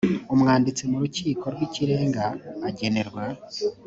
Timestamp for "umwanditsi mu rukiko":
0.33-1.45